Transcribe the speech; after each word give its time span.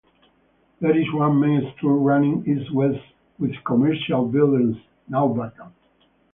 There 0.79 0.97
is 0.99 1.05
one 1.13 1.39
main 1.39 1.61
street 1.75 1.89
running 1.91 2.43
east-west 2.47 2.97
with 3.37 3.51
commercial 3.63 4.25
buildings, 4.25 4.77
now 5.07 5.27
vacant. 5.27 5.75